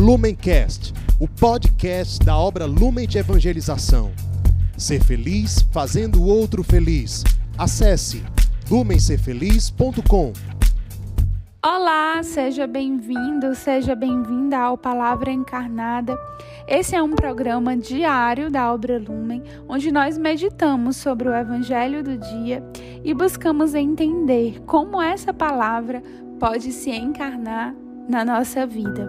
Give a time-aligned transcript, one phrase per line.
[0.00, 4.10] Lumencast, o podcast da obra Lumen de Evangelização.
[4.74, 7.22] Ser feliz fazendo o outro feliz.
[7.58, 8.24] Acesse
[8.70, 10.32] lumencerfeliz.com.
[11.62, 16.18] Olá, seja bem-vindo, seja bem-vinda ao Palavra Encarnada.
[16.66, 22.16] Esse é um programa diário da Obra Lumen, onde nós meditamos sobre o Evangelho do
[22.16, 22.64] dia
[23.04, 26.02] e buscamos entender como essa palavra
[26.38, 27.74] pode se encarnar
[28.10, 29.08] na nossa vida.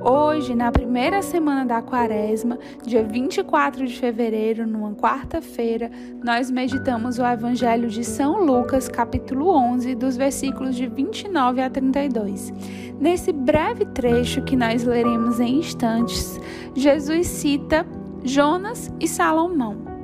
[0.00, 5.90] Hoje, na primeira semana da quaresma, dia 24 de fevereiro, numa quarta-feira,
[6.22, 12.52] nós meditamos o Evangelho de São Lucas, capítulo 11, dos versículos de 29 a 32.
[13.00, 16.38] Nesse breve trecho que nós leremos em instantes,
[16.72, 17.84] Jesus cita
[18.22, 19.95] Jonas e Salomão.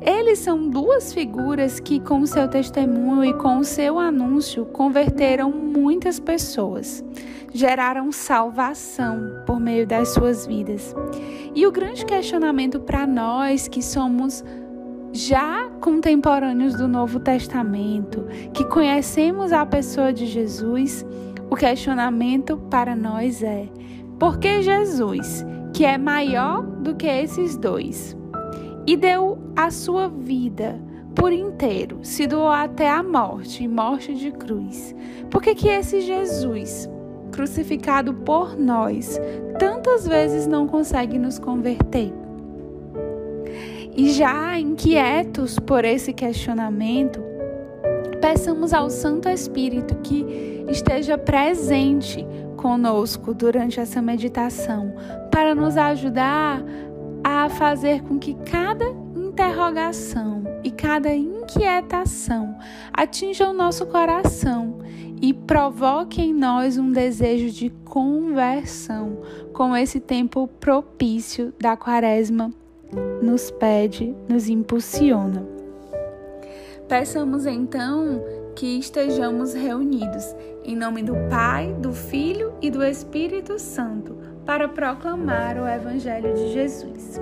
[0.00, 7.02] Eles são duas figuras que, com seu testemunho e com seu anúncio, converteram muitas pessoas,
[7.52, 10.94] geraram salvação por meio das suas vidas.
[11.54, 14.44] E o grande questionamento para nós que somos
[15.12, 21.06] já contemporâneos do Novo Testamento, que conhecemos a pessoa de Jesus,
[21.48, 23.66] o questionamento para nós é:
[24.18, 28.14] por que Jesus, que é maior do que esses dois,
[28.86, 30.78] e deu a sua vida
[31.14, 34.94] por inteiro, se doou até a morte, morte de cruz.
[35.30, 36.90] Por que que esse Jesus,
[37.32, 39.18] crucificado por nós,
[39.58, 42.12] tantas vezes não consegue nos converter?
[43.96, 47.22] E já inquietos por esse questionamento,
[48.20, 52.26] peçamos ao Santo Espírito que esteja presente
[52.58, 54.92] conosco durante essa meditação,
[55.30, 56.62] para nos ajudar
[57.24, 59.05] a fazer com que cada
[59.36, 62.56] interrogação e cada inquietação
[62.90, 64.78] atinja o nosso coração
[65.20, 69.20] e provoque em nós um desejo de conversão,
[69.52, 72.50] como esse tempo propício da Quaresma
[73.20, 75.46] nos pede, nos impulsiona.
[76.88, 78.24] Peçamos então
[78.54, 80.34] que estejamos reunidos
[80.64, 84.16] em nome do Pai, do Filho e do Espírito Santo
[84.46, 87.20] para proclamar o Evangelho de Jesus.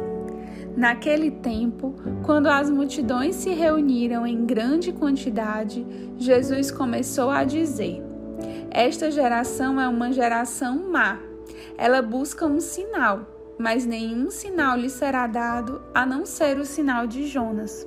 [0.76, 5.86] Naquele tempo, quando as multidões se reuniram em grande quantidade,
[6.18, 8.02] Jesus começou a dizer:
[8.70, 11.20] Esta geração é uma geração má.
[11.78, 17.06] Ela busca um sinal, mas nenhum sinal lhe será dado a não ser o sinal
[17.06, 17.86] de Jonas.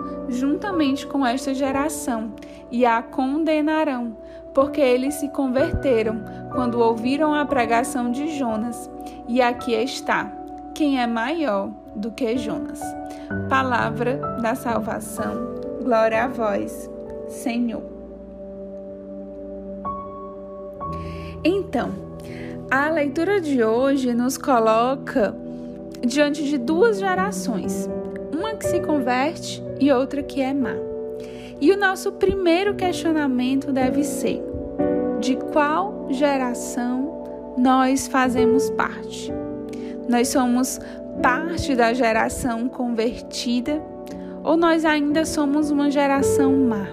[0.31, 2.33] juntamente com esta geração
[2.71, 4.17] e a condenarão,
[4.53, 8.89] porque eles se converteram quando ouviram a pregação de Jonas.
[9.27, 10.31] E aqui está:
[10.73, 12.81] quem é maior do que Jonas?
[13.49, 15.51] Palavra da salvação.
[15.83, 16.89] Glória a vós,
[17.27, 17.83] Senhor.
[21.43, 21.89] Então,
[22.69, 25.35] a leitura de hoje nos coloca
[26.05, 27.89] diante de duas gerações,
[28.41, 30.73] uma que se converte e outra que é má.
[31.61, 34.43] E o nosso primeiro questionamento deve ser:
[35.19, 39.31] de qual geração nós fazemos parte?
[40.09, 40.79] Nós somos
[41.21, 43.81] parte da geração convertida
[44.43, 46.87] ou nós ainda somos uma geração má?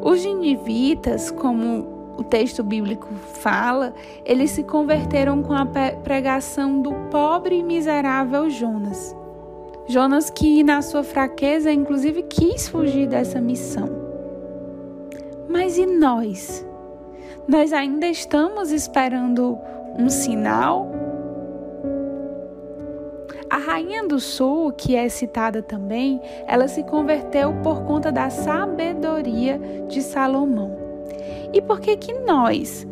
[0.00, 3.92] Os ninivitas, como o texto bíblico fala,
[4.24, 5.66] eles se converteram com a
[6.04, 9.16] pregação do pobre e miserável Jonas.
[9.86, 13.88] Jonas que na sua fraqueza inclusive quis fugir dessa missão.
[15.48, 16.66] Mas e nós?
[17.46, 19.58] Nós ainda estamos esperando
[19.98, 20.90] um sinal?
[23.50, 29.60] A rainha do sul, que é citada também, ela se converteu por conta da sabedoria
[29.86, 30.76] de Salomão.
[31.52, 32.86] E por que que nós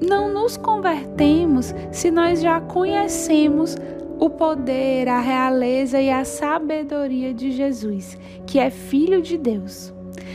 [0.00, 3.76] não nos convertemos se nós já conhecemos
[4.18, 9.92] o poder, a realeza e a sabedoria de Jesus, que é Filho de Deus.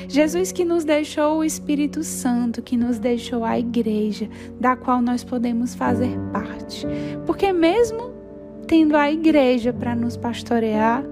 [0.08, 4.28] Jesus que nos deixou o Espírito Santo, que nos deixou a igreja,
[4.60, 6.86] da qual nós podemos fazer parte.
[7.26, 8.12] Porque mesmo
[8.68, 11.04] tendo a igreja para nos pastorear,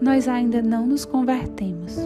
[0.00, 1.96] nós ainda não nos convertemos.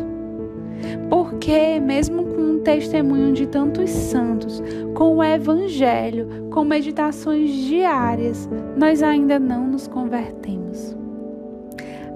[1.09, 4.63] Porque mesmo com testemunho de tantos santos,
[4.95, 10.97] com o Evangelho, com meditações diárias, nós ainda não nos convertemos.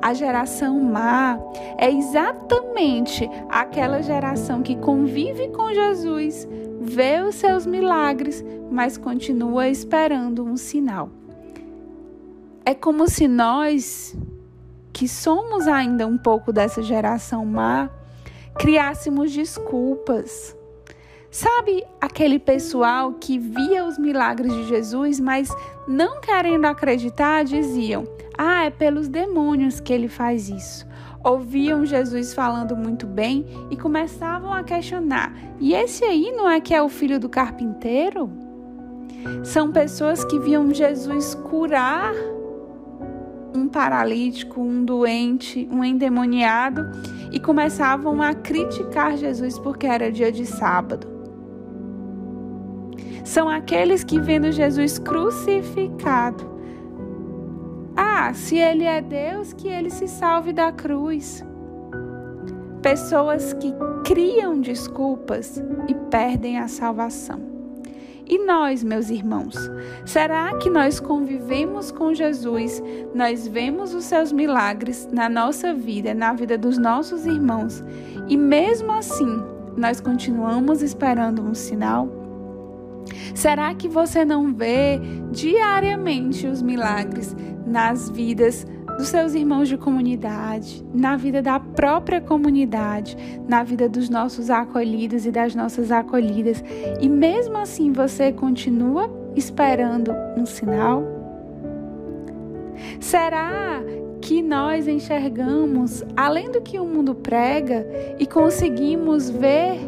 [0.00, 1.38] A geração má
[1.78, 6.46] é exatamente aquela geração que convive com Jesus,
[6.80, 11.08] vê os seus milagres, mas continua esperando um sinal.
[12.66, 14.14] É como se nós,
[14.92, 17.88] que somos ainda um pouco dessa geração má,
[18.58, 20.56] criássemos desculpas.
[21.30, 25.48] Sabe aquele pessoal que via os milagres de Jesus, mas
[25.88, 28.06] não querendo acreditar, diziam:
[28.38, 30.86] Ah, é pelos demônios que ele faz isso.
[31.24, 36.72] Ouviam Jesus falando muito bem e começavam a questionar: E esse aí não é que
[36.72, 38.30] é o filho do carpinteiro?
[39.42, 42.12] São pessoas que viam Jesus curar
[43.54, 46.82] um paralítico, um doente, um endemoniado
[47.30, 51.06] e começavam a criticar Jesus porque era dia de sábado.
[53.24, 56.52] São aqueles que, vendo Jesus crucificado,
[57.96, 61.44] ah, se ele é Deus, que ele se salve da cruz.
[62.82, 63.72] Pessoas que
[64.04, 67.53] criam desculpas e perdem a salvação.
[68.26, 69.54] E nós, meus irmãos,
[70.06, 72.82] será que nós convivemos com Jesus,
[73.14, 77.84] nós vemos os seus milagres na nossa vida, na vida dos nossos irmãos,
[78.26, 79.42] e mesmo assim
[79.76, 82.08] nós continuamos esperando um sinal?
[83.34, 84.98] Será que você não vê
[85.30, 87.36] diariamente os milagres
[87.66, 93.16] nas vidas dos seus irmãos de comunidade, na vida da própria comunidade,
[93.48, 96.62] na vida dos nossos acolhidos e das nossas acolhidas.
[97.00, 101.02] E mesmo assim você continua esperando um sinal?
[103.00, 103.82] Será
[104.20, 107.86] que nós enxergamos além do que o mundo prega
[108.18, 109.78] e conseguimos ver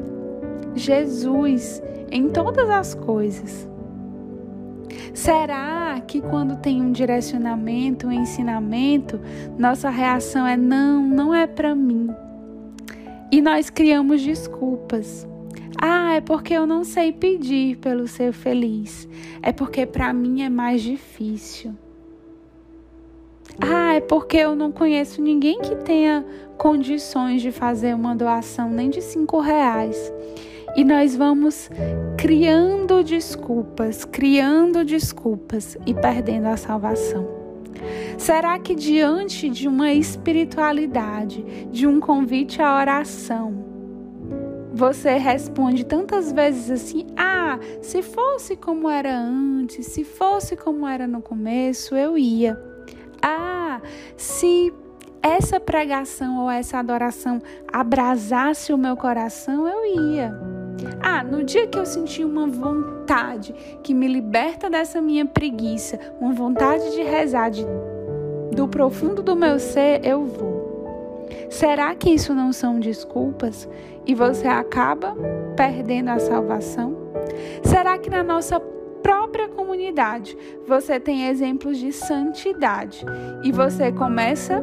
[0.74, 3.68] Jesus em todas as coisas?
[5.16, 9.18] Será que quando tem um direcionamento, um ensinamento,
[9.58, 12.10] nossa reação é não, não é para mim?
[13.32, 15.26] E nós criamos desculpas.
[15.80, 19.08] Ah, é porque eu não sei pedir pelo ser feliz.
[19.40, 21.72] É porque para mim é mais difícil.
[23.58, 26.26] Ah, é porque eu não conheço ninguém que tenha
[26.58, 30.12] condições de fazer uma doação nem de cinco reais.
[30.76, 31.70] E nós vamos
[32.18, 37.26] criando desculpas, criando desculpas e perdendo a salvação.
[38.18, 43.64] Será que diante de uma espiritualidade, de um convite à oração,
[44.72, 51.06] você responde tantas vezes assim: ah, se fosse como era antes, se fosse como era
[51.06, 52.60] no começo, eu ia.
[53.22, 53.80] Ah,
[54.16, 54.72] se
[55.22, 57.40] essa pregação ou essa adoração
[57.72, 60.55] abrasasse o meu coração, eu ia.
[61.00, 66.32] Ah, no dia que eu senti uma vontade que me liberta dessa minha preguiça, uma
[66.32, 67.64] vontade de rezar de,
[68.52, 71.26] do profundo do meu ser, eu vou.
[71.48, 73.68] Será que isso não são desculpas
[74.06, 75.16] e você acaba
[75.56, 76.96] perdendo a salvação?
[77.62, 78.60] Será que na nossa
[79.02, 80.36] própria comunidade
[80.66, 83.04] você tem exemplos de santidade
[83.44, 84.62] e você começa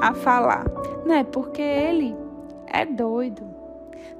[0.00, 0.64] a falar,
[1.04, 2.16] não é porque ele
[2.66, 3.42] é doido,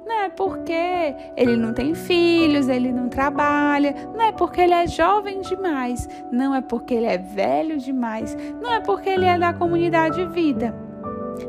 [0.05, 4.87] não é porque ele não tem filhos, ele não trabalha, não é porque ele é
[4.87, 9.53] jovem demais, não é porque ele é velho demais, não é porque ele é da
[9.53, 10.73] comunidade vida,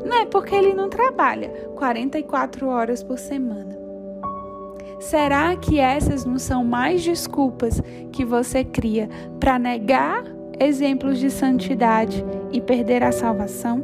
[0.05, 3.73] não é porque ele não trabalha 44 horas por semana.
[4.99, 9.09] Será que essas não são mais desculpas que você cria
[9.39, 10.23] para negar
[10.57, 13.83] exemplos de santidade e perder a salvação?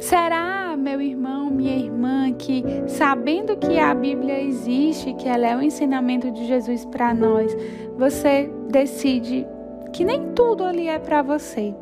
[0.00, 5.62] Será, meu irmão, minha irmã, que sabendo que a Bíblia existe, que ela é o
[5.62, 7.54] ensinamento de Jesus para nós,
[7.96, 9.46] você decide
[9.92, 11.74] que nem tudo ali é para você?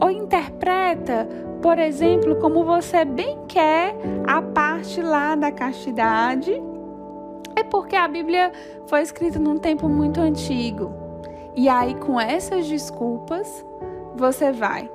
[0.00, 1.28] Ou interpreta,
[1.62, 3.94] por exemplo, como você bem quer
[4.26, 6.62] a parte lá da castidade?
[7.56, 8.52] É porque a Bíblia
[8.86, 10.92] foi escrita num tempo muito antigo.
[11.56, 13.64] E aí, com essas desculpas,
[14.14, 14.88] você vai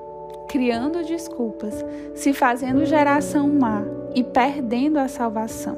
[0.54, 1.84] criando desculpas,
[2.14, 3.82] se fazendo geração má
[4.14, 5.76] e perdendo a salvação?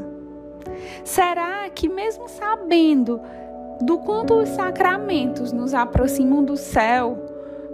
[1.01, 3.21] Será que, mesmo sabendo
[3.79, 7.17] do quanto os sacramentos nos aproximam do céu,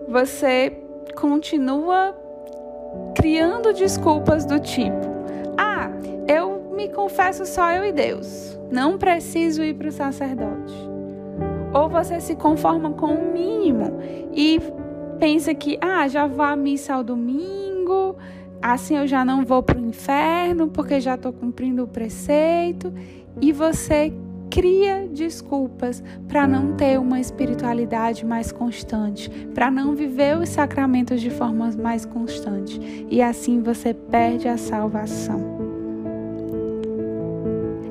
[0.07, 0.77] você
[1.15, 2.15] continua
[3.15, 5.07] criando desculpas do tipo:
[5.57, 5.89] ah,
[6.27, 10.91] eu me confesso só eu e Deus, não preciso ir para o sacerdote.
[11.73, 13.99] Ou você se conforma com o mínimo
[14.31, 14.59] e
[15.21, 18.15] pensa que, ah, já vá à missa ao domingo,
[18.59, 22.91] assim eu já não vou para o inferno porque já estou cumprindo o preceito.
[23.39, 24.11] E você
[24.49, 31.29] cria desculpas para não ter uma espiritualidade mais constante, para não viver os sacramentos de
[31.29, 33.05] forma mais constante.
[33.07, 35.39] E assim você perde a salvação.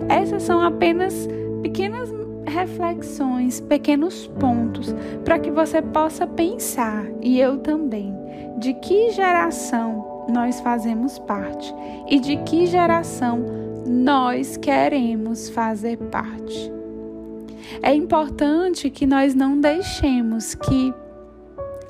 [0.08, 1.28] Essas são apenas
[1.62, 2.10] pequenas
[2.46, 4.94] reflexões, pequenos pontos
[5.24, 8.14] para que você possa pensar, e eu também,
[8.58, 11.74] de que geração nós fazemos parte
[12.08, 13.44] e de que geração
[13.86, 16.72] nós queremos fazer parte.
[17.82, 20.92] É importante que nós não deixemos que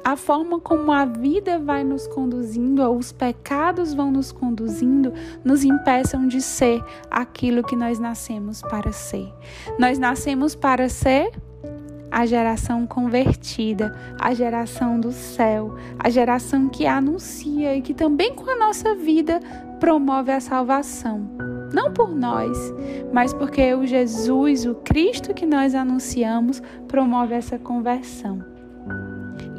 [0.04, 5.12] a forma como a vida vai nos conduzindo, ou os pecados vão nos conduzindo,
[5.44, 9.32] nos impeçam de ser aquilo que nós nascemos para ser.
[9.78, 11.30] Nós nascemos para ser
[12.10, 18.50] a geração convertida, a geração do céu, a geração que anuncia e que também com
[18.50, 19.40] a nossa vida
[19.78, 21.30] promove a salvação.
[21.72, 22.58] Não por nós,
[23.12, 28.49] mas porque o Jesus, o Cristo que nós anunciamos, promove essa conversão.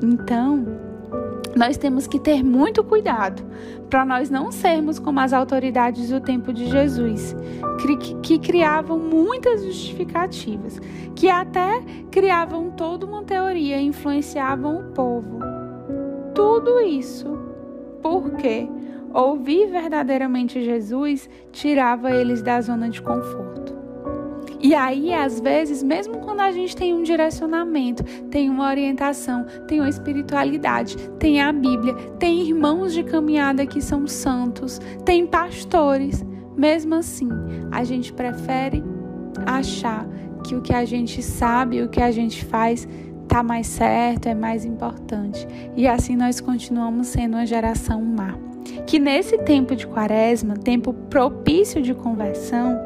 [0.01, 0.65] Então,
[1.55, 3.43] nós temos que ter muito cuidado
[3.89, 7.35] para nós não sermos como as autoridades do tempo de Jesus,
[8.23, 10.79] que, criavam muitas justificativas,
[11.15, 15.39] que até criavam toda uma teoria e influenciavam o povo.
[16.33, 17.37] Tudo isso
[18.01, 18.67] porque
[19.13, 23.60] ouvir verdadeiramente Jesus tirava eles da zona de conforto.
[24.63, 29.79] E aí, às vezes, mesmo quando a gente tem um direcionamento, tem uma orientação, tem
[29.79, 36.23] uma espiritualidade, tem a Bíblia, tem irmãos de caminhada que são santos, tem pastores,
[36.55, 37.29] mesmo assim,
[37.71, 38.83] a gente prefere
[39.45, 40.07] achar
[40.43, 42.87] que o que a gente sabe, o que a gente faz,
[43.27, 45.47] tá mais certo, é mais importante.
[45.75, 48.35] E assim nós continuamos sendo uma geração má.
[48.85, 52.77] Que nesse tempo de quaresma, tempo propício de conversão,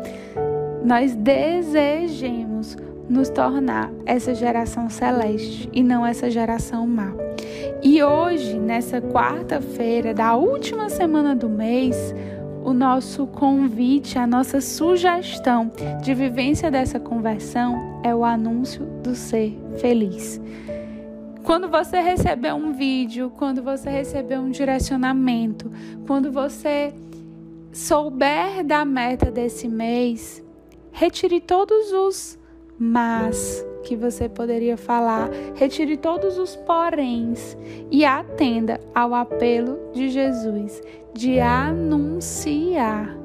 [0.86, 2.78] nós desejemos
[3.10, 7.12] nos tornar essa geração celeste e não essa geração má.
[7.82, 12.14] E hoje, nessa quarta-feira da última semana do mês,
[12.64, 19.58] o nosso convite, a nossa sugestão de vivência dessa conversão é o anúncio do ser
[19.78, 20.42] feliz.
[21.44, 25.72] Quando você receber um vídeo, quando você receber um direcionamento,
[26.08, 26.92] quando você
[27.72, 30.45] souber da meta desse mês,
[30.96, 32.40] retire todos os
[32.78, 37.56] mas que você poderia falar, retire todos os poréns
[37.92, 40.82] e atenda ao apelo de Jesus
[41.14, 43.16] de anunciar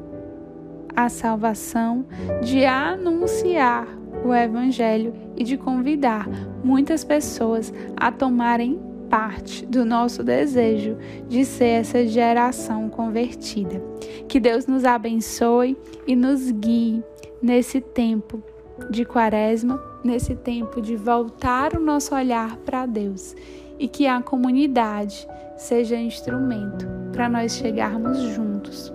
[0.94, 2.04] a salvação,
[2.42, 3.88] de anunciar
[4.24, 6.28] o Evangelho e de convidar
[6.62, 10.96] muitas pessoas a tomarem parte do nosso desejo
[11.28, 13.82] de ser essa geração convertida.
[14.28, 17.02] Que Deus nos abençoe e nos guie
[17.42, 18.42] nesse tempo
[18.90, 23.34] de quaresma, nesse tempo de voltar o nosso olhar para Deus
[23.78, 28.92] e que a comunidade seja instrumento para nós chegarmos juntos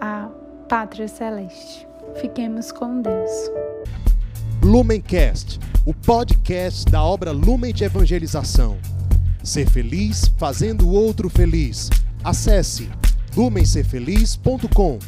[0.00, 0.28] à
[0.68, 1.86] Pátria Celeste.
[2.20, 3.30] Fiquemos com Deus.
[4.62, 8.76] Lumencast, o podcast da obra Lumen de Evangelização.
[9.42, 11.88] Ser feliz fazendo o outro feliz.
[12.24, 12.88] Acesse
[13.36, 14.98] lumencerfeliz.com.